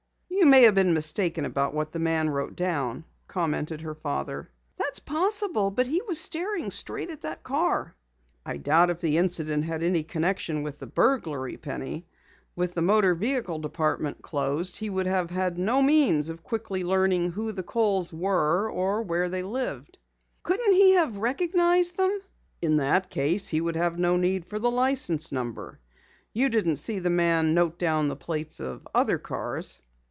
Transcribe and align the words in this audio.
"You 0.41 0.47
may 0.47 0.63
have 0.63 0.73
been 0.73 0.95
mistaken 0.95 1.45
about 1.45 1.71
what 1.75 1.91
the 1.91 1.99
man 1.99 2.27
wrote 2.27 2.55
down," 2.55 3.05
commented 3.27 3.81
her 3.81 3.93
father. 3.93 4.49
"That's 4.75 4.97
possible, 4.97 5.69
but 5.69 5.85
he 5.85 6.01
was 6.07 6.19
staring 6.19 6.71
straight 6.71 7.11
at 7.11 7.21
the 7.21 7.37
car." 7.43 7.93
"I 8.43 8.57
doubt 8.57 8.89
if 8.89 8.99
the 9.01 9.17
incident 9.17 9.65
had 9.65 9.83
any 9.83 10.01
connection 10.01 10.63
with 10.63 10.79
the 10.79 10.87
burglary, 10.87 11.57
Penny. 11.57 12.07
With 12.55 12.73
the 12.73 12.81
Motor 12.81 13.13
Vehicle 13.13 13.59
Department 13.59 14.23
closed, 14.23 14.77
he 14.77 14.89
would 14.89 15.05
have 15.05 15.29
had 15.29 15.59
no 15.59 15.79
means 15.79 16.27
of 16.29 16.41
quickly 16.41 16.83
learning 16.83 17.29
who 17.31 17.51
the 17.51 17.61
Kohls 17.63 18.11
were 18.11 18.67
or 18.67 19.03
where 19.03 19.29
they 19.29 19.43
lived." 19.43 19.99
"Couldn't 20.41 20.73
he 20.73 20.93
have 20.93 21.19
recognized 21.19 21.97
them?" 21.97 22.19
"In 22.63 22.77
that 22.77 23.11
case 23.11 23.47
he 23.47 23.61
would 23.61 23.75
have 23.75 23.99
no 23.99 24.17
need 24.17 24.45
for 24.45 24.57
the 24.57 24.71
license 24.71 25.31
number. 25.31 25.79
You 26.33 26.49
didn't 26.49 26.77
see 26.77 26.97
the 26.97 27.11
man 27.11 27.53
note 27.53 27.77
down 27.77 28.07
the 28.07 28.15
plates 28.15 28.59
of 28.59 28.87
other 28.95 29.19
cars?" 29.19 29.79